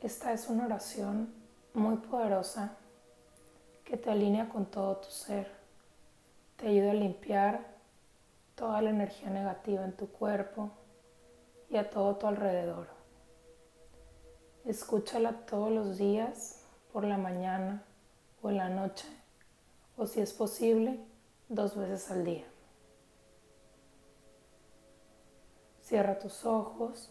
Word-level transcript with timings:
Esta 0.00 0.32
es 0.32 0.48
una 0.48 0.66
oración 0.66 1.34
muy 1.74 1.96
poderosa 1.96 2.76
que 3.84 3.96
te 3.96 4.10
alinea 4.10 4.48
con 4.48 4.66
todo 4.66 4.98
tu 4.98 5.10
ser, 5.10 5.50
te 6.56 6.68
ayuda 6.68 6.92
a 6.92 6.94
limpiar 6.94 7.66
toda 8.54 8.80
la 8.80 8.90
energía 8.90 9.30
negativa 9.30 9.84
en 9.84 9.92
tu 9.92 10.08
cuerpo 10.08 10.70
y 11.68 11.76
a 11.76 11.90
todo 11.90 12.16
tu 12.16 12.26
alrededor. 12.28 12.86
Escúchala 14.64 15.32
todos 15.46 15.72
los 15.72 15.98
días, 15.98 16.62
por 16.92 17.04
la 17.04 17.16
mañana 17.16 17.82
o 18.42 18.50
en 18.50 18.58
la 18.58 18.68
noche, 18.68 19.08
o 19.96 20.06
si 20.06 20.20
es 20.20 20.32
posible, 20.32 20.98
dos 21.48 21.76
veces 21.76 22.10
al 22.10 22.24
día. 22.24 22.46
Cierra 25.82 26.18
tus 26.18 26.44
ojos 26.44 27.10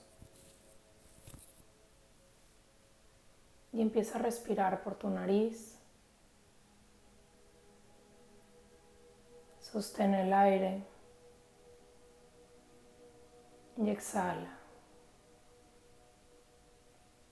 y 3.78 3.82
empieza 3.84 4.17
a 4.17 4.22
respirar 4.23 4.81
por 4.81 4.95
tu 4.95 5.08
nariz. 5.08 5.77
Sostén 9.59 10.16
el 10.16 10.34
aire 10.34 10.81
y 13.77 13.88
exhala. 13.88 14.58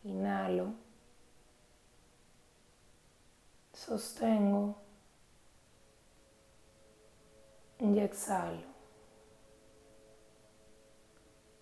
Inhalo. 0.03 0.67
Sostengo 3.73 4.75
y 7.79 7.97
exhalo. 7.97 8.67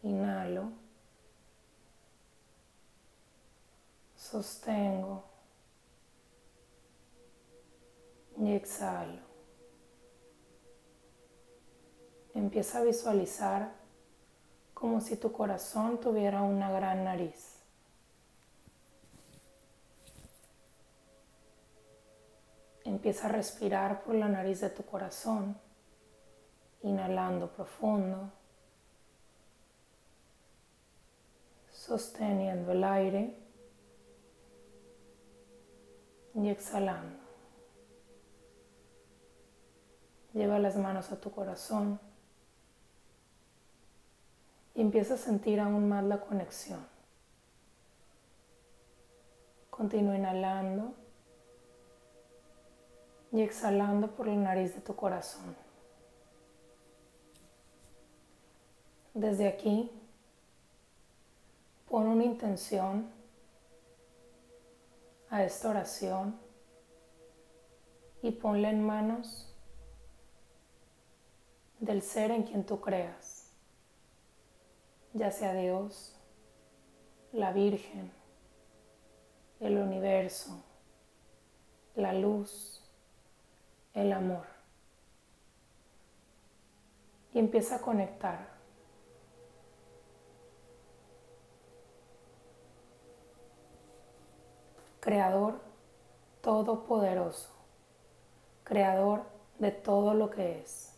Inhalo. 0.01 0.82
Sostengo 4.33 5.23
y 8.35 8.51
exhalo. 8.51 9.21
Empieza 12.33 12.79
a 12.79 12.83
visualizar 12.83 13.73
como 14.73 15.01
si 15.01 15.17
tu 15.17 15.31
corazón 15.31 15.99
tuviera 15.99 16.41
una 16.41 16.71
gran 16.71 17.03
nariz. 17.03 17.59
Empieza 22.85 23.27
a 23.27 23.31
respirar 23.31 24.03
por 24.03 24.15
la 24.15 24.29
nariz 24.29 24.61
de 24.61 24.71
tu 24.71 24.83
corazón, 24.83 25.55
inhalando 26.81 27.51
profundo, 27.51 28.31
sosteniendo 31.71 32.71
el 32.71 32.83
aire 32.83 33.42
y 36.35 36.49
exhalando. 36.49 37.17
Lleva 40.33 40.57
las 40.59 40.75
manos 40.75 41.11
a 41.11 41.19
tu 41.21 41.31
corazón 41.31 41.99
y 44.73 44.81
empieza 44.81 45.13
a 45.13 45.17
sentir 45.17 45.59
aún 45.59 45.87
más 45.87 46.03
la 46.03 46.19
conexión. 46.21 46.85
Continúa 49.69 50.15
inhalando 50.17 50.93
y 53.31 53.41
exhalando 53.41 54.07
por 54.11 54.27
la 54.27 54.35
nariz 54.35 54.73
de 54.75 54.81
tu 54.81 54.95
corazón. 54.95 55.55
Desde 59.13 59.47
aquí, 59.47 59.91
pon 61.87 62.07
una 62.07 62.23
intención 62.23 63.07
a 65.33 65.43
esta 65.43 65.71
oración 65.71 66.39
y 68.21 68.29
ponla 68.33 68.69
en 68.69 68.85
manos 68.85 69.51
del 71.79 72.03
ser 72.03 72.29
en 72.29 72.43
quien 72.43 72.63
tú 72.63 72.79
creas, 72.79 73.51
ya 75.13 75.31
sea 75.31 75.55
Dios, 75.55 76.15
la 77.31 77.51
Virgen, 77.51 78.11
el 79.59 79.79
universo, 79.79 80.63
la 81.95 82.13
luz, 82.13 82.87
el 83.95 84.13
amor. 84.13 84.45
Y 87.33 87.39
empieza 87.39 87.77
a 87.77 87.81
conectar 87.81 88.52
Creador 95.03 95.59
Todopoderoso, 96.39 97.49
Creador 98.63 99.23
de 99.59 99.71
todo 99.71 100.13
lo 100.13 100.29
que 100.29 100.61
es. 100.61 100.93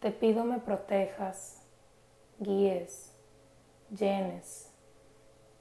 Te 0.00 0.10
pido 0.10 0.44
me 0.44 0.58
protejas, 0.58 1.62
guíes, 2.40 3.16
llenes, 3.88 4.68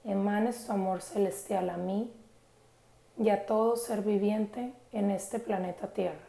emanes 0.03 0.65
tu 0.65 0.73
amor 0.73 1.01
celestial 1.01 1.69
a 1.69 1.77
mí 1.77 2.11
y 3.17 3.29
a 3.29 3.45
todo 3.45 3.77
ser 3.77 4.01
viviente 4.01 4.73
en 4.91 5.09
este 5.09 5.39
planeta 5.39 5.93
Tierra, 5.93 6.27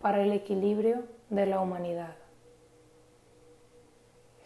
para 0.00 0.22
el 0.22 0.32
equilibrio 0.32 1.04
de 1.28 1.44
la 1.44 1.60
humanidad. 1.60 2.16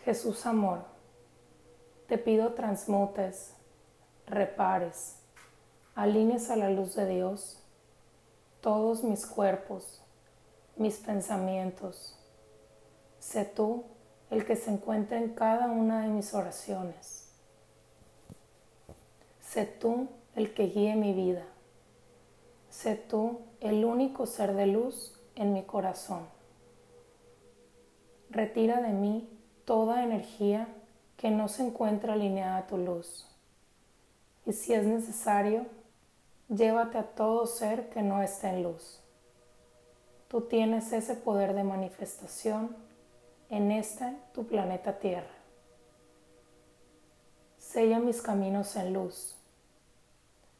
Jesús 0.04 0.44
Amor, 0.46 0.80
te 2.08 2.18
pido 2.18 2.54
transmutes, 2.54 3.54
repares, 4.26 5.19
Alines 6.00 6.48
a 6.48 6.56
la 6.56 6.70
luz 6.70 6.94
de 6.94 7.06
Dios 7.06 7.58
todos 8.62 9.04
mis 9.04 9.26
cuerpos, 9.26 10.00
mis 10.76 10.96
pensamientos. 10.96 12.16
Sé 13.18 13.44
tú 13.44 13.84
el 14.30 14.46
que 14.46 14.56
se 14.56 14.70
encuentra 14.70 15.18
en 15.18 15.34
cada 15.34 15.66
una 15.66 16.00
de 16.00 16.08
mis 16.08 16.32
oraciones. 16.32 17.28
Sé 19.42 19.66
tú 19.66 20.08
el 20.36 20.54
que 20.54 20.68
guíe 20.68 20.96
mi 20.96 21.12
vida. 21.12 21.44
Sé 22.70 22.94
tú 22.94 23.40
el 23.60 23.84
único 23.84 24.24
ser 24.24 24.54
de 24.54 24.68
luz 24.68 25.20
en 25.34 25.52
mi 25.52 25.64
corazón. 25.64 26.26
Retira 28.30 28.80
de 28.80 28.94
mí 28.94 29.28
toda 29.66 30.02
energía 30.02 30.66
que 31.18 31.30
no 31.30 31.48
se 31.48 31.62
encuentra 31.62 32.14
alineada 32.14 32.56
a 32.56 32.66
tu 32.66 32.78
luz. 32.78 33.28
Y 34.46 34.54
si 34.54 34.72
es 34.72 34.86
necesario, 34.86 35.66
llévate 36.50 36.98
a 36.98 37.04
todo 37.04 37.46
ser 37.46 37.88
que 37.90 38.02
no 38.02 38.22
esté 38.22 38.48
en 38.48 38.64
luz. 38.64 39.00
Tú 40.28 40.42
tienes 40.42 40.92
ese 40.92 41.14
poder 41.14 41.54
de 41.54 41.64
manifestación 41.64 42.76
en 43.48 43.70
este 43.70 44.16
tu 44.34 44.46
planeta 44.46 44.98
Tierra. 44.98 45.34
Sella 47.58 47.98
mis 48.00 48.20
caminos 48.20 48.76
en 48.76 48.92
luz. 48.92 49.36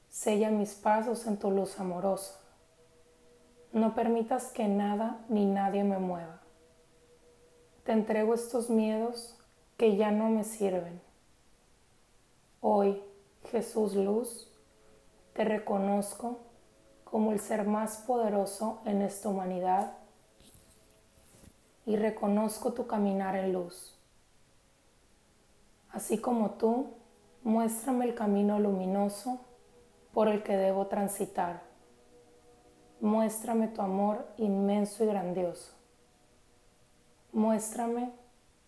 Sella 0.09 0.51
mis 0.51 0.75
pasos 0.75 1.27
en 1.27 1.37
tu 1.37 1.51
luz 1.51 1.79
amorosa. 1.79 2.39
No 3.73 3.95
permitas 3.95 4.47
que 4.47 4.67
nada 4.67 5.25
ni 5.29 5.47
nadie 5.47 5.85
me 5.85 5.99
mueva. 5.99 6.41
Te 7.85 7.93
entrego 7.93 8.35
estos 8.35 8.71
miedos 8.71 9.37
que 9.77 9.97
ya 9.97 10.11
no 10.11 10.29
me 10.29 10.45
sirven. 10.45 11.01
Hoy, 12.61 13.03
Jesús 13.51 13.95
Luz, 13.95 14.50
te 15.41 15.45
reconozco 15.45 16.41
como 17.03 17.33
el 17.33 17.41
ser 17.41 17.67
más 17.67 18.05
poderoso 18.07 18.83
en 18.85 19.01
esta 19.01 19.31
humanidad 19.31 19.95
y 21.87 21.97
reconozco 21.97 22.75
tu 22.75 22.87
caminar 22.87 23.35
en 23.37 23.55
luz. 23.55 23.99
Así 25.89 26.19
como 26.19 26.51
tú, 26.59 26.89
muéstrame 27.43 28.05
el 28.05 28.15
camino 28.15 28.59
luminoso 28.59 29.41
por 30.13 30.29
el 30.29 30.43
que 30.43 30.59
debo 30.59 30.89
transitar. 30.89 31.63
Muéstrame 33.01 33.69
tu 33.69 33.81
amor 33.81 34.27
inmenso 34.37 35.05
y 35.05 35.07
grandioso. 35.07 35.73
Muéstrame 37.33 38.13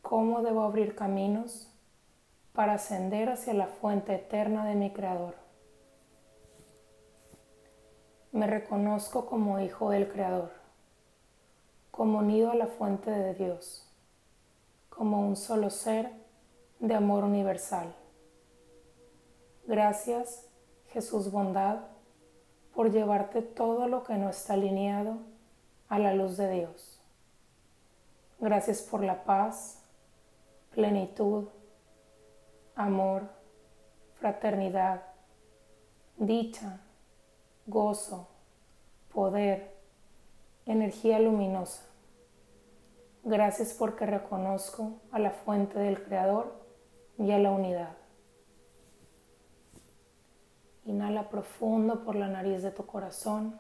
cómo 0.00 0.41
debo 0.41 0.62
abrir 0.62 0.94
caminos 0.94 1.70
para 2.55 2.73
ascender 2.73 3.29
hacia 3.29 3.52
la 3.52 3.67
fuente 3.67 4.14
eterna 4.14 4.64
de 4.64 4.75
mi 4.75 4.91
Creador. 4.91 5.42
Me 8.32 8.46
reconozco 8.46 9.26
como 9.26 9.61
hijo 9.61 9.90
del 9.90 10.11
Creador, 10.11 10.52
como 11.90 12.20
unido 12.20 12.50
a 12.50 12.55
la 12.55 12.67
fuente 12.67 13.11
de 13.11 13.34
Dios, 13.34 13.87
como 14.88 15.20
un 15.20 15.37
solo 15.37 15.69
ser 15.69 16.11
de 16.81 16.94
amor 16.94 17.25
universal. 17.25 17.94
Gracias, 19.67 20.49
Jesús 20.88 21.31
bondad, 21.31 21.81
por 22.75 22.90
llevarte 22.90 23.43
todo 23.43 23.87
lo 23.87 24.02
que 24.02 24.14
no 24.14 24.31
está 24.31 24.55
alineado 24.55 25.19
a 25.90 25.99
la 25.99 26.14
luz 26.14 26.38
de 26.38 26.50
Dios. 26.50 27.02
Gracias 28.40 28.81
por 28.81 29.05
la 29.05 29.25
paz, 29.25 29.82
plenitud, 30.70 31.49
amor, 32.76 33.25
fraternidad, 34.14 35.02
dicha, 36.17 36.81
gozo, 37.67 38.29
poder, 39.12 39.75
energía 40.67 41.19
luminosa. 41.19 41.82
Gracias 43.25 43.75
porque 43.75 44.06
reconozco 44.06 45.00
a 45.12 45.19
la 45.19 45.31
fuente 45.31 45.79
del 45.79 46.03
Creador 46.03 46.61
y 47.19 47.31
a 47.31 47.38
la 47.38 47.50
unidad. 47.50 47.97
Inhala 50.85 51.29
profundo 51.29 52.05
por 52.05 52.17
la 52.17 52.26
nariz 52.26 52.62
de 52.62 52.73
tu 52.73 52.85
corazón. 52.85 53.59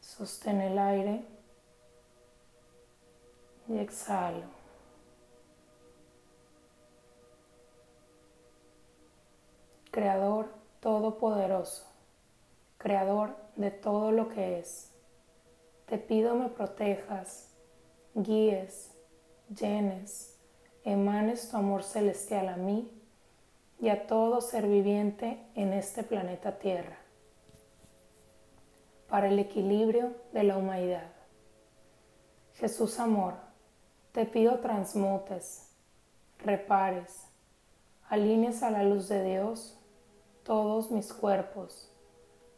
Sostén 0.00 0.60
el 0.60 0.78
aire 0.78 1.24
y 3.68 3.78
exhalo. 3.78 4.57
Creador 9.98 10.48
Todopoderoso, 10.78 11.84
Creador 12.76 13.34
de 13.56 13.72
todo 13.72 14.12
lo 14.12 14.28
que 14.28 14.60
es, 14.60 14.92
te 15.86 15.98
pido 15.98 16.36
me 16.36 16.50
protejas, 16.50 17.48
guíes, 18.14 18.92
llenes, 19.48 20.38
emanes 20.84 21.50
tu 21.50 21.56
amor 21.56 21.82
celestial 21.82 22.48
a 22.48 22.56
mí 22.56 22.88
y 23.80 23.88
a 23.88 24.06
todo 24.06 24.40
ser 24.40 24.68
viviente 24.68 25.44
en 25.56 25.72
este 25.72 26.04
planeta 26.04 26.60
Tierra, 26.60 26.98
para 29.08 29.26
el 29.26 29.40
equilibrio 29.40 30.14
de 30.32 30.44
la 30.44 30.58
humanidad. 30.58 31.10
Jesús 32.54 33.00
amor, 33.00 33.34
te 34.12 34.26
pido 34.26 34.60
transmutes, 34.60 35.72
repares, 36.38 37.24
alinees 38.08 38.62
a 38.62 38.70
la 38.70 38.84
luz 38.84 39.08
de 39.08 39.24
Dios 39.24 39.74
todos 40.48 40.90
mis 40.90 41.12
cuerpos, 41.12 41.90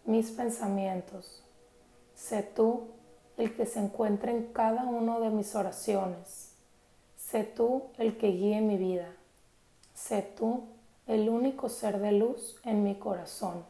mis 0.05 0.31
pensamientos. 0.31 1.43
Sé 2.15 2.45
tú 2.45 2.85
el 3.37 3.57
que 3.57 3.67
se 3.67 3.81
encuentre 3.81 4.31
en 4.31 4.53
cada 4.53 4.85
una 4.85 5.19
de 5.19 5.31
mis 5.31 5.57
oraciones. 5.57 6.55
Sé 7.17 7.43
tú 7.43 7.89
el 7.99 8.17
que 8.17 8.29
guíe 8.29 8.61
mi 8.61 8.77
vida. 8.77 9.13
Sé 9.93 10.23
tú 10.23 10.69
el 11.09 11.29
único 11.29 11.69
ser 11.69 11.99
de 11.99 12.13
luz 12.13 12.61
en 12.63 12.85
mi 12.85 12.95
corazón. 12.95 13.65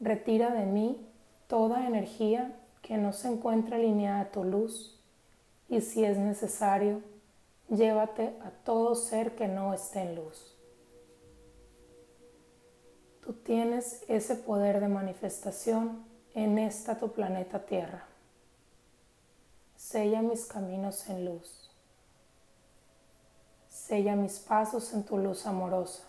Retira 0.00 0.50
de 0.50 0.66
mí 0.66 1.06
toda 1.46 1.86
energía 1.86 2.60
que 2.82 2.96
no 2.96 3.12
se 3.12 3.28
encuentra 3.28 3.76
alineada 3.76 4.22
a 4.22 4.30
tu 4.32 4.42
luz 4.42 5.00
y 5.68 5.82
si 5.82 6.04
es 6.04 6.18
necesario, 6.18 7.00
llévate 7.68 8.36
a 8.44 8.50
todo 8.64 8.96
ser 8.96 9.36
que 9.36 9.46
no 9.46 9.72
esté 9.72 10.00
en 10.00 10.16
luz. 10.16 10.53
Tú 13.24 13.32
tienes 13.32 14.04
ese 14.06 14.34
poder 14.36 14.80
de 14.80 14.88
manifestación 14.88 16.04
en 16.34 16.58
esta 16.58 16.98
tu 16.98 17.12
planeta 17.12 17.64
Tierra. 17.64 18.04
Sella 19.76 20.20
mis 20.20 20.44
caminos 20.44 21.08
en 21.08 21.24
luz. 21.24 21.70
Sella 23.70 24.14
mis 24.14 24.38
pasos 24.40 24.92
en 24.92 25.04
tu 25.04 25.16
luz 25.16 25.46
amorosa. 25.46 26.02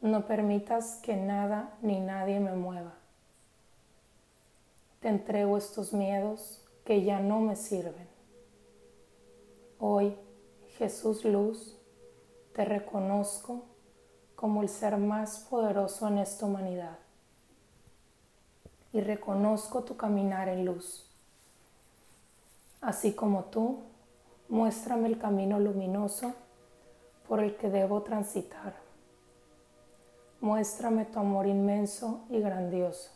No 0.00 0.26
permitas 0.26 0.96
que 1.04 1.14
nada 1.14 1.76
ni 1.82 2.00
nadie 2.00 2.40
me 2.40 2.54
mueva. 2.54 2.94
Te 4.98 5.06
entrego 5.06 5.56
estos 5.56 5.92
miedos 5.92 6.66
que 6.84 7.04
ya 7.04 7.20
no 7.20 7.38
me 7.38 7.54
sirven. 7.54 8.08
Hoy, 9.78 10.16
Jesús 10.78 11.24
Luz, 11.24 11.76
te 12.54 12.64
reconozco 12.64 13.77
como 14.38 14.62
el 14.62 14.68
ser 14.68 14.96
más 14.98 15.40
poderoso 15.50 16.06
en 16.06 16.18
esta 16.18 16.46
humanidad 16.46 16.96
y 18.92 19.00
reconozco 19.00 19.82
tu 19.82 19.96
caminar 19.96 20.48
en 20.48 20.64
luz. 20.64 21.10
Así 22.80 23.14
como 23.14 23.46
tú, 23.46 23.80
muéstrame 24.48 25.08
el 25.08 25.18
camino 25.18 25.58
luminoso 25.58 26.34
por 27.26 27.40
el 27.40 27.56
que 27.56 27.68
debo 27.68 28.02
transitar. 28.02 28.76
Muéstrame 30.40 31.04
tu 31.04 31.18
amor 31.18 31.48
inmenso 31.48 32.24
y 32.30 32.38
grandioso. 32.38 33.10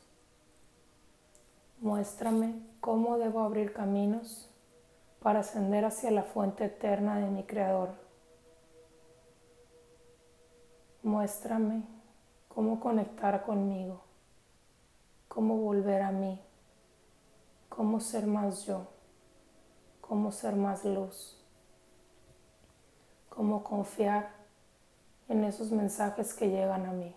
Muéstrame 1.80 2.60
cómo 2.80 3.16
debo 3.18 3.42
abrir 3.42 3.72
caminos 3.72 4.50
para 5.20 5.38
ascender 5.38 5.84
hacia 5.84 6.10
la 6.10 6.24
fuente 6.24 6.64
eterna 6.64 7.18
de 7.20 7.30
mi 7.30 7.44
Creador. 7.44 7.90
Muéstrame 11.02 11.82
cómo 12.48 12.78
conectar 12.78 13.44
conmigo, 13.44 14.02
cómo 15.26 15.56
volver 15.56 16.02
a 16.02 16.12
mí, 16.12 16.40
cómo 17.68 17.98
ser 17.98 18.26
más 18.26 18.66
yo, 18.66 18.86
cómo 20.00 20.30
ser 20.30 20.54
más 20.54 20.84
luz, 20.84 21.42
cómo 23.28 23.64
confiar 23.64 24.30
en 25.28 25.42
esos 25.42 25.72
mensajes 25.72 26.34
que 26.34 26.50
llegan 26.50 26.86
a 26.86 26.92
mí. 26.92 27.16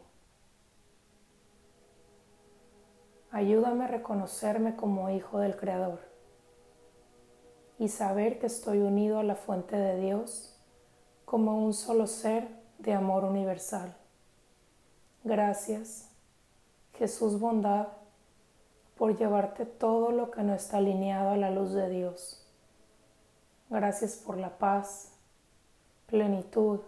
Ayúdame 3.30 3.84
a 3.84 3.88
reconocerme 3.88 4.76
como 4.78 5.10
hijo 5.10 5.40
del 5.40 5.58
Creador 5.58 6.00
y 7.78 7.90
saber 7.90 8.40
que 8.40 8.48
estoy 8.48 8.80
unido 8.80 9.20
a 9.20 9.24
la 9.24 9.36
fuente 9.36 9.76
de 9.76 10.00
Dios 10.00 10.58
como 11.26 11.64
un 11.64 11.74
solo 11.74 12.08
ser 12.08 12.48
de 12.80 12.94
amor 12.94 13.24
universal. 13.24 13.96
Gracias, 15.24 16.10
Jesús 16.94 17.40
bondad, 17.40 17.88
por 18.96 19.18
llevarte 19.18 19.66
todo 19.66 20.12
lo 20.12 20.32
que 20.32 20.44
no 20.44 20.54
está 20.54 20.78
alineado 20.78 21.32
a 21.32 21.38
la 21.38 21.52
luz 21.52 21.74
de 21.74 21.90
Dios. 21.90 22.46
Gracias 23.70 24.16
por 24.16 24.38
la 24.38 24.58
paz, 24.58 25.12
plenitud, 26.08 26.80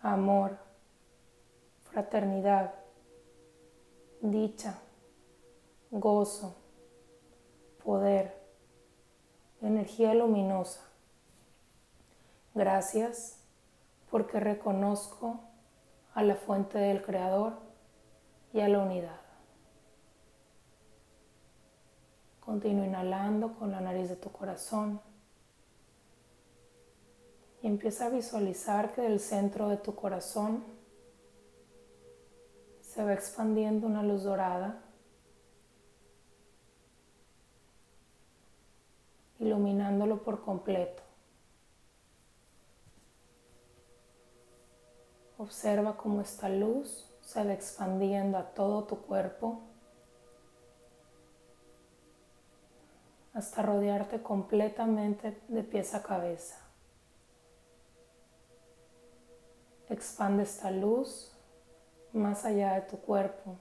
amor, 0.00 0.58
fraternidad 1.90 2.74
dicha, 4.20 4.78
gozo, 5.90 6.56
poder, 7.84 8.34
energía 9.62 10.14
luminosa. 10.14 10.82
Gracias 12.54 13.38
porque 14.10 14.40
reconozco 14.40 15.40
a 16.14 16.22
la 16.22 16.36
fuente 16.36 16.78
del 16.78 17.02
Creador 17.02 17.54
y 18.52 18.60
a 18.60 18.68
la 18.68 18.80
unidad. 18.80 19.20
Continúa 22.40 22.86
inhalando 22.86 23.54
con 23.54 23.72
la 23.72 23.80
nariz 23.80 24.08
de 24.08 24.16
tu 24.16 24.30
corazón 24.30 25.00
y 27.60 27.66
empieza 27.66 28.06
a 28.06 28.10
visualizar 28.10 28.92
que 28.92 29.02
del 29.02 29.18
centro 29.18 29.68
de 29.68 29.76
tu 29.76 29.94
corazón 29.94 30.62
se 32.80 33.04
va 33.04 33.12
expandiendo 33.12 33.86
una 33.86 34.02
luz 34.02 34.22
dorada, 34.22 34.80
iluminándolo 39.38 40.22
por 40.22 40.42
completo. 40.42 41.05
Observa 45.38 45.96
cómo 45.96 46.22
esta 46.22 46.48
luz 46.48 47.10
se 47.20 47.44
va 47.44 47.52
expandiendo 47.52 48.38
a 48.38 48.44
todo 48.54 48.84
tu 48.84 49.02
cuerpo 49.02 49.60
hasta 53.34 53.60
rodearte 53.60 54.22
completamente 54.22 55.38
de 55.48 55.62
pies 55.62 55.94
a 55.94 56.02
cabeza. 56.02 56.56
Expande 59.90 60.44
esta 60.44 60.70
luz 60.70 61.32
más 62.14 62.46
allá 62.46 62.74
de 62.74 62.80
tu 62.82 62.98
cuerpo 62.98 63.56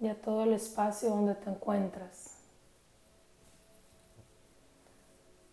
y 0.00 0.08
a 0.08 0.20
todo 0.20 0.44
el 0.44 0.54
espacio 0.54 1.10
donde 1.10 1.34
te 1.34 1.50
encuentras. 1.50 2.38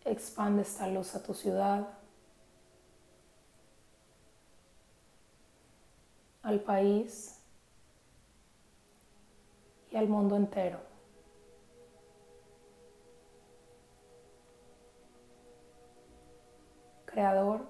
Expande 0.06 0.62
esta 0.62 0.86
luz 0.86 1.14
a 1.14 1.22
tu 1.22 1.34
ciudad, 1.34 1.88
al 6.46 6.60
país 6.60 7.40
y 9.90 9.96
al 9.96 10.08
mundo 10.08 10.36
entero. 10.36 10.78
Creador 17.04 17.66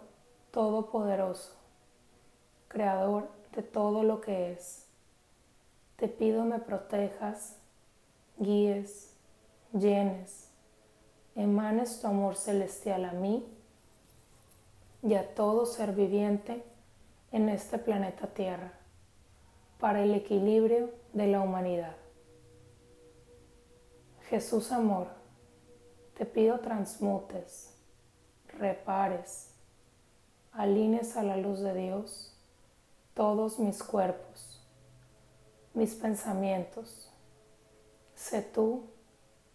Todopoderoso 0.51 1.57
creador 2.69 3.31
de 3.55 3.63
todo 3.63 4.03
lo 4.03 4.21
que 4.21 4.53
es. 4.53 4.85
Te 5.97 6.09
pido 6.09 6.45
me 6.45 6.59
protejas, 6.59 7.57
guíes, 8.37 9.15
llenes, 9.73 10.51
emanes 11.35 12.03
tu 12.03 12.07
amor 12.07 12.37
celestial 12.37 13.07
a 13.07 13.13
mí 13.13 13.47
y 15.03 15.15
a 15.15 15.35
todo 15.35 15.65
ser 15.65 15.93
viviente 15.95 16.63
en 17.33 17.49
este 17.49 17.79
planeta 17.79 18.27
Tierra 18.29 18.73
para 19.79 20.03
el 20.03 20.15
equilibrio 20.15 20.91
de 21.13 21.27
la 21.27 21.41
humanidad. 21.41 21.97
Jesús 24.29 24.73
amor, 24.73 25.09
te 26.17 26.27
pido 26.27 26.61
transmutes, 26.61 27.75
repares, 28.59 29.53
alines 30.53 31.17
a 31.17 31.23
la 31.23 31.37
luz 31.37 31.61
de 31.61 31.75
Dios 31.75 32.33
todos 33.15 33.59
mis 33.59 33.83
cuerpos, 33.83 34.63
mis 35.75 35.95
pensamientos. 35.95 37.11
Sé 38.15 38.43
tú 38.43 38.85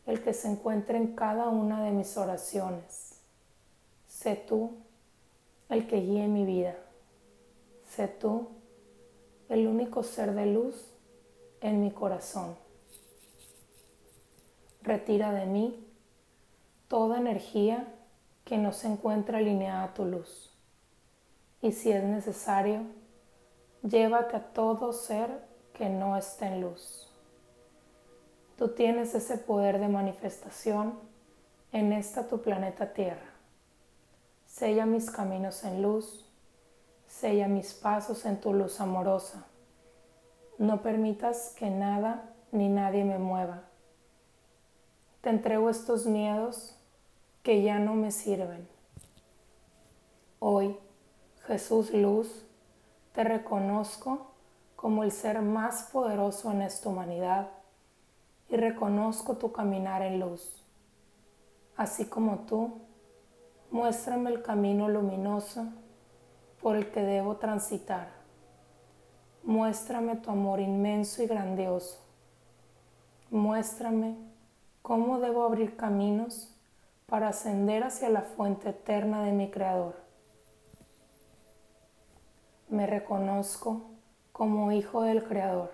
el 0.05 0.23
que 0.23 0.33
se 0.33 0.47
encuentre 0.47 0.97
en 0.97 1.15
cada 1.15 1.49
una 1.49 1.83
de 1.83 1.91
mis 1.91 2.17
oraciones. 2.17 3.19
Sé 4.07 4.35
tú 4.35 4.77
el 5.69 5.87
que 5.87 5.97
guíe 5.97 6.27
mi 6.27 6.45
vida. 6.45 6.75
Sé 7.95 8.07
tú 8.07 8.48
el 9.50 9.67
único 9.67 10.01
ser 10.03 10.33
de 10.33 10.45
luz 10.45 10.93
en 11.60 11.81
mi 11.81 11.91
corazón. 11.91 12.55
Retira 14.81 15.33
de 15.33 15.45
mí 15.45 15.86
toda 16.88 17.17
energía 17.17 17.93
que 18.45 18.57
no 18.57 18.71
se 18.71 18.88
encuentra 18.88 19.39
alineada 19.39 19.83
a 19.83 19.93
tu 19.93 20.05
luz. 20.05 20.57
Y 21.62 21.74
si 21.74 21.91
es 21.91 22.01
necesario, 22.05 22.83
llévate 23.83 24.38
a 24.38 24.53
todo 24.53 24.93
ser 24.93 25.45
que 25.74 25.89
no 25.89 26.15
esté 26.15 26.45
en 26.45 26.62
luz. 26.62 27.12
Tú 28.57 28.69
tienes 28.69 29.13
ese 29.15 29.38
poder 29.38 29.79
de 29.79 29.89
manifestación 29.89 30.98
en 31.74 31.91
esta 31.91 32.29
tu 32.29 32.41
planeta 32.41 32.93
Tierra. 32.93 33.33
Sella 34.45 34.86
mis 34.86 35.12
caminos 35.12 35.65
en 35.65 35.81
luz, 35.81 36.30
sella 37.12 37.48
mis 37.48 37.74
pasos 37.74 38.25
en 38.25 38.39
tu 38.39 38.53
luz 38.53 38.80
amorosa. 38.80 39.46
No 40.58 40.82
permitas 40.82 41.53
que 41.58 41.70
nada 41.70 42.34
ni 42.51 42.70
nadie 42.70 43.03
me 43.03 43.20
mueva. 43.20 43.63
Te 45.20 45.30
entrego 45.30 45.70
estos 45.70 46.06
miedos 46.06 46.75
que 47.44 47.62
ya 47.62 47.80
no 47.80 47.96
me 47.96 48.12
sirven. 48.12 48.68
Hoy, 50.39 50.77
Jesús 51.46 51.94
Luz, 51.94 52.46
te 53.12 53.24
reconozco 53.24 54.32
como 54.75 55.03
el 55.03 55.12
ser 55.12 55.41
más 55.41 55.89
poderoso 55.91 56.50
en 56.51 56.62
esta 56.62 56.89
humanidad 56.89 57.50
y 58.50 58.56
reconozco 58.56 59.36
tu 59.36 59.51
caminar 59.51 60.01
en 60.01 60.20
luz. 60.20 60.65
Así 61.75 62.06
como 62.06 62.39
tú, 62.46 62.82
muéstrame 63.70 64.30
el 64.32 64.41
camino 64.41 64.88
luminoso 64.88 65.68
por 66.62 66.75
el 66.75 66.91
que 66.91 67.01
debo 67.01 67.38
transitar. 67.38 68.10
Muéstrame 69.44 70.15
tu 70.15 70.30
amor 70.30 70.60
inmenso 70.60 71.24
y 71.24 71.27
grandioso. 71.27 72.00
Muéstrame 73.30 74.15
cómo 74.82 75.20
debo 75.20 75.44
abrir 75.44 75.75
caminos 75.75 76.56
para 77.08 77.30
ascender 77.30 77.84
hacia 77.84 78.10
la 78.10 78.22
fuente 78.22 78.70
eterna 78.70 79.24
de 79.24 79.32
mi 79.32 79.50
Creador 79.50 80.01
me 82.72 82.88
reconozco 82.88 83.82
como 84.32 84.72
hijo 84.72 85.01
del 85.01 85.25
Creador, 85.25 85.72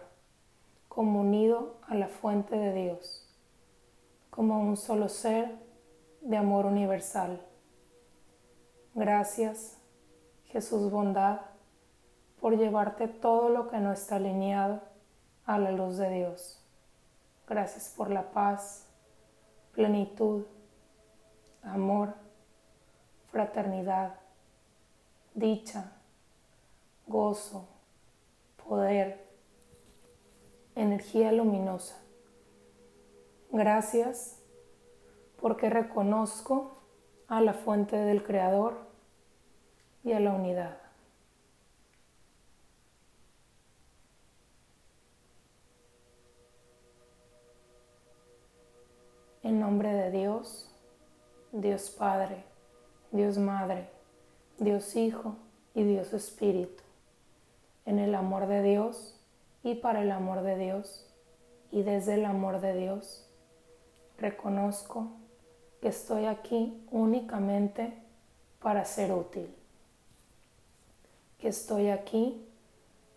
como 0.87 1.21
unido 1.21 1.77
a 1.87 1.93
la 1.93 2.07
fuente 2.07 2.55
de 2.57 2.73
Dios, 2.73 3.31
como 4.31 4.59
un 4.59 4.75
solo 4.75 5.07
ser 5.07 5.59
de 6.21 6.37
amor 6.37 6.65
universal. 6.65 7.39
Gracias, 8.95 9.76
Jesús 10.49 10.91
bondad, 10.91 11.41
por 12.39 12.57
llevarte 12.57 13.07
todo 13.07 13.49
lo 13.49 13.69
que 13.69 13.77
no 13.79 13.91
está 13.91 14.15
alineado 14.17 14.81
a 15.45 15.57
la 15.57 15.71
luz 15.71 15.97
de 15.97 16.09
Dios. 16.09 16.63
Gracias 17.47 17.93
por 17.95 18.09
la 18.09 18.31
paz, 18.31 18.87
plenitud, 19.73 20.45
amor, 21.63 22.13
fraternidad, 23.31 24.15
dicha, 25.33 25.91
gozo, 27.07 27.67
poder, 28.67 29.27
energía 30.75 31.31
luminosa. 31.31 31.97
Gracias 33.51 34.39
porque 35.39 35.69
reconozco 35.69 36.71
a 37.27 37.41
la 37.41 37.53
fuente 37.53 37.95
del 37.95 38.23
Creador 38.23 38.86
y 40.03 40.13
a 40.13 40.19
la 40.19 40.33
unidad. 40.33 40.77
En 49.43 49.59
nombre 49.59 49.93
de 49.93 50.11
Dios, 50.11 50.69
Dios 51.51 51.89
Padre, 51.89 52.43
Dios 53.11 53.37
Madre, 53.37 53.89
Dios 54.57 54.95
Hijo 54.95 55.35
y 55.73 55.83
Dios 55.83 56.13
Espíritu 56.13 56.83
en 57.87 57.99
el 57.99 58.13
amor 58.13 58.47
de 58.47 58.61
Dios 58.61 59.15
y 59.63 59.75
para 59.75 60.01
el 60.01 60.11
amor 60.11 60.41
de 60.41 60.57
Dios 60.57 61.07
y 61.71 61.83
desde 61.83 62.15
el 62.15 62.25
amor 62.25 62.59
de 62.59 62.75
Dios. 62.75 63.25
Reconozco 64.17 65.07
que 65.81 65.87
estoy 65.87 66.25
aquí 66.25 66.85
únicamente 66.91 67.93
para 68.59 68.83
ser 68.83 69.13
útil, 69.13 69.55
que 71.37 71.49
estoy 71.49 71.89
aquí 71.89 72.45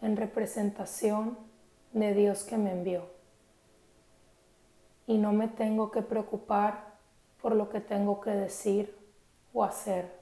en 0.02 0.16
representación 0.16 1.38
de 1.92 2.14
Dios 2.14 2.44
que 2.44 2.58
me 2.58 2.72
envió. 2.72 3.04
Y 5.06 5.18
no 5.18 5.32
me 5.32 5.48
tengo 5.48 5.90
que 5.90 6.02
preocupar 6.02 6.94
por 7.40 7.54
lo 7.54 7.68
que 7.68 7.80
tengo 7.80 8.20
que 8.20 8.30
decir 8.30 8.96
o 9.52 9.64
hacer, 9.64 10.20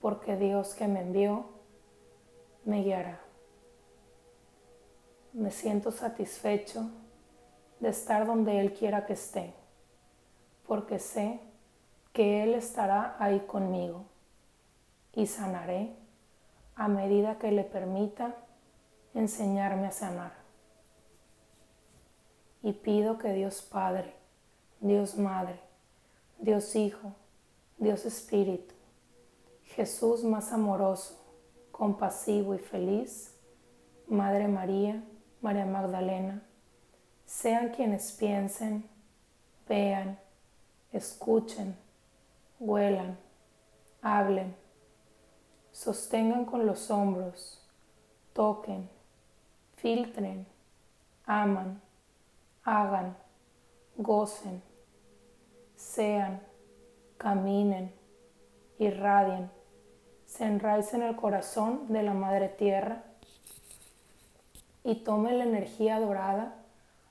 porque 0.00 0.36
Dios 0.36 0.74
que 0.74 0.88
me 0.88 1.00
envió 1.00 1.46
me 2.64 2.82
guiará. 2.82 3.20
Me 5.32 5.50
siento 5.50 5.92
satisfecho 5.92 6.90
de 7.80 7.90
estar 7.90 8.26
donde 8.26 8.60
Él 8.60 8.72
quiera 8.72 9.06
que 9.06 9.12
esté, 9.12 9.54
porque 10.66 10.98
sé 10.98 11.40
que 12.12 12.42
Él 12.42 12.54
estará 12.54 13.16
ahí 13.18 13.40
conmigo 13.40 14.04
y 15.12 15.26
sanaré 15.26 15.94
a 16.76 16.88
medida 16.88 17.38
que 17.38 17.50
le 17.50 17.64
permita 17.64 18.36
enseñarme 19.14 19.86
a 19.86 19.92
sanar. 19.92 20.32
Y 22.62 22.72
pido 22.72 23.18
que 23.18 23.32
Dios 23.32 23.62
Padre, 23.62 24.14
Dios 24.80 25.16
Madre, 25.16 25.58
Dios 26.38 26.76
Hijo, 26.76 27.14
Dios 27.78 28.04
Espíritu, 28.04 28.74
Jesús 29.64 30.22
más 30.22 30.52
amoroso, 30.52 31.18
compasivo 31.72 32.54
y 32.54 32.58
feliz, 32.58 33.34
Madre 34.06 34.46
María, 34.46 35.02
María 35.40 35.66
Magdalena, 35.66 36.42
sean 37.24 37.70
quienes 37.70 38.12
piensen, 38.12 38.88
vean, 39.68 40.18
escuchen, 40.92 41.76
huelan, 42.60 43.18
hablen, 44.00 44.54
sostengan 45.76 46.46
con 46.46 46.64
los 46.64 46.90
hombros, 46.90 47.60
toquen, 48.32 48.88
filtren, 49.76 50.46
aman, 51.26 51.82
hagan, 52.64 53.14
gocen, 53.98 54.62
sean, 55.76 56.40
caminen, 57.18 57.92
irradien, 58.78 59.50
se 60.24 60.46
enraicen 60.46 61.02
en 61.02 61.08
el 61.08 61.16
corazón 61.16 61.92
de 61.92 62.02
la 62.02 62.14
Madre 62.14 62.48
Tierra 62.48 63.04
y 64.82 64.94
tome 65.04 65.34
la 65.34 65.44
energía 65.44 66.00
dorada, 66.00 66.56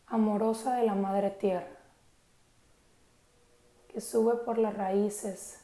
amorosa 0.07 0.77
de 0.77 0.88
la 0.88 0.95
Madre 0.95 1.29
Tierra, 1.29 1.77
que 3.89 4.01
sube 4.01 4.38
por 4.38 4.57
las 4.57 4.75
raíces, 4.75 5.60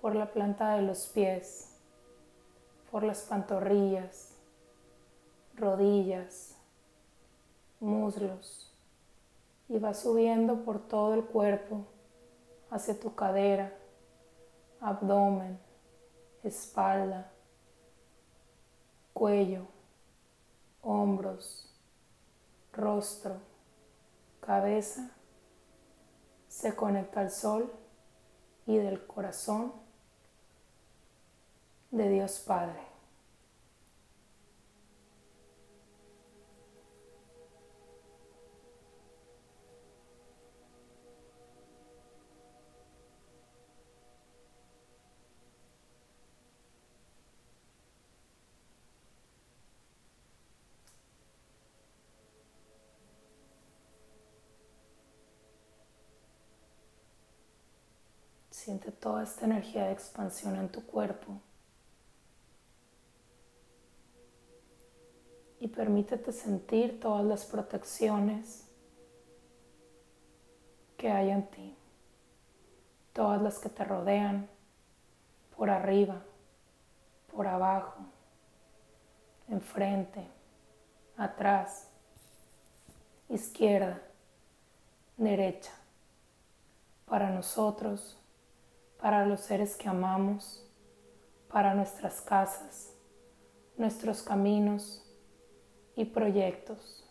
por 0.00 0.16
la 0.16 0.32
planta 0.32 0.74
de 0.74 0.82
los 0.82 1.06
pies, 1.06 1.67
por 2.90 3.02
las 3.02 3.22
pantorrillas, 3.22 4.34
rodillas, 5.54 6.56
muslos, 7.80 8.74
y 9.68 9.78
va 9.78 9.94
subiendo 9.94 10.64
por 10.64 10.78
todo 10.88 11.14
el 11.14 11.24
cuerpo 11.24 11.84
hacia 12.70 12.98
tu 12.98 13.14
cadera, 13.14 13.76
abdomen, 14.80 15.58
espalda, 16.42 17.30
cuello 19.12 19.66
hombros, 20.82 21.68
rostro, 22.72 23.36
cabeza, 24.40 25.10
se 26.48 26.74
conecta 26.74 27.20
al 27.20 27.30
sol 27.30 27.70
y 28.66 28.78
del 28.78 29.06
corazón 29.06 29.72
de 31.90 32.08
Dios 32.10 32.40
Padre. 32.40 32.88
Siente 58.50 58.92
toda 58.92 59.22
esta 59.22 59.46
energía 59.46 59.86
de 59.86 59.92
expansión 59.92 60.56
en 60.56 60.68
tu 60.68 60.84
cuerpo. 60.84 61.40
Y 65.60 65.68
permítete 65.68 66.32
sentir 66.32 67.00
todas 67.00 67.24
las 67.24 67.44
protecciones 67.44 68.68
que 70.96 71.10
hay 71.10 71.30
en 71.30 71.46
ti. 71.48 71.76
Todas 73.12 73.42
las 73.42 73.58
que 73.58 73.68
te 73.68 73.84
rodean, 73.84 74.48
por 75.56 75.70
arriba, 75.70 76.22
por 77.32 77.46
abajo, 77.48 78.00
enfrente, 79.48 80.24
atrás, 81.16 81.88
izquierda, 83.28 84.00
derecha, 85.16 85.72
para 87.06 87.30
nosotros 87.30 88.18
para 89.00 89.24
los 89.24 89.40
seres 89.40 89.76
que 89.76 89.88
amamos, 89.88 90.64
para 91.48 91.74
nuestras 91.74 92.20
casas, 92.20 92.92
nuestros 93.76 94.22
caminos 94.22 95.04
y 95.98 96.04
proyectos. 96.04 97.04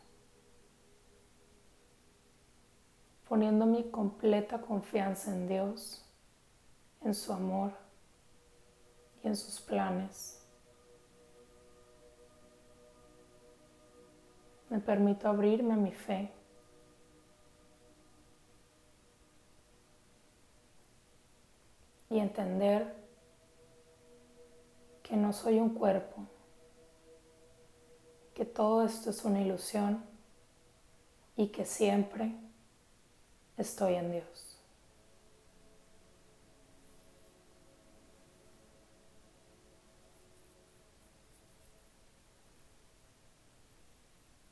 Poniendo 3.28 3.66
mi 3.66 3.92
completa 3.92 4.62
confianza 4.62 5.30
en 5.34 5.50
Dios, 5.50 6.06
en 7.04 7.14
su 7.14 7.34
amor 7.34 7.74
y 9.22 9.28
en 9.28 9.36
sus 9.36 9.60
planes. 9.60 10.42
Me 14.70 14.80
permito 14.80 15.28
abrirme 15.28 15.74
a 15.74 15.78
mi 15.78 15.92
fe 15.92 16.32
y 22.10 22.20
entender 22.20 22.96
que 25.04 25.18
no 25.18 25.34
soy 25.34 25.60
un 25.60 25.72
cuerpo, 25.72 26.26
que 28.38 28.46
todo 28.46 28.86
esto 28.86 29.10
es 29.10 29.26
una 29.26 29.42
ilusión 29.42 30.00
y 31.36 31.48
que 31.48 31.66
siempre 31.66 32.36
estoy 33.58 33.96
en 33.96 34.12
Dios. 34.12 34.47